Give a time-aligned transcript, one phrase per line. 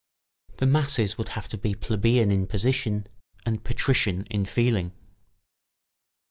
[0.53, 3.05] [Sidenote: The masses would have to be plebeian in position
[3.45, 4.93] and patrician in feeling.